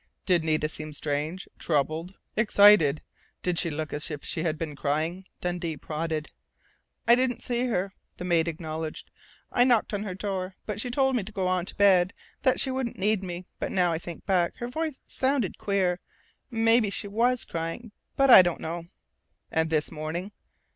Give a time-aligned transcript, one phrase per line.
[0.25, 3.03] "Did Nita seem strange troubled, excited?
[3.43, 6.31] Did she look as if she'd been crying?" Dundee prodded.
[7.07, 9.11] "I didn't see her," the maid acknowledged.
[9.51, 12.59] "I knocked on her door, but she told me to go on to bed, that
[12.59, 13.45] she wouldn't need me.
[13.59, 15.99] But now I think back, her voice sounded queer....
[16.49, 18.85] Maybe she was crying, but I don't know"
[19.51, 20.31] "And this morning?"